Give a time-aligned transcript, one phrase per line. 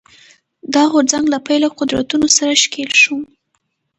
[0.73, 3.15] دا غورځنګ له پیله قدرتونو سره ښکېل شو